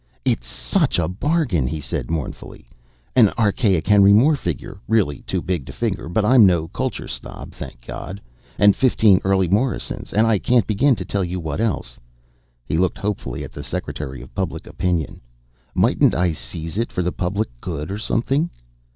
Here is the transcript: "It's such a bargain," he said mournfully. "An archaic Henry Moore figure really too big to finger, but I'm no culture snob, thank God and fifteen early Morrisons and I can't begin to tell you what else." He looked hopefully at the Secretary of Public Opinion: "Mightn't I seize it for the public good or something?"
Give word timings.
"It's 0.25 0.47
such 0.47 0.97
a 0.97 1.07
bargain," 1.07 1.67
he 1.67 1.79
said 1.79 2.09
mournfully. 2.09 2.67
"An 3.15 3.29
archaic 3.37 3.85
Henry 3.85 4.11
Moore 4.13 4.35
figure 4.35 4.79
really 4.87 5.19
too 5.27 5.43
big 5.43 5.63
to 5.67 5.71
finger, 5.71 6.09
but 6.09 6.25
I'm 6.25 6.43
no 6.43 6.69
culture 6.69 7.07
snob, 7.07 7.51
thank 7.51 7.85
God 7.85 8.19
and 8.57 8.75
fifteen 8.75 9.21
early 9.23 9.47
Morrisons 9.47 10.11
and 10.11 10.25
I 10.25 10.39
can't 10.39 10.65
begin 10.65 10.95
to 10.95 11.05
tell 11.05 11.23
you 11.23 11.39
what 11.39 11.61
else." 11.61 11.99
He 12.65 12.79
looked 12.79 12.97
hopefully 12.97 13.43
at 13.43 13.51
the 13.51 13.61
Secretary 13.61 14.23
of 14.23 14.33
Public 14.33 14.65
Opinion: 14.65 15.21
"Mightn't 15.75 16.15
I 16.15 16.31
seize 16.31 16.79
it 16.79 16.91
for 16.91 17.03
the 17.03 17.11
public 17.11 17.49
good 17.61 17.91
or 17.91 17.99
something?" 17.99 18.49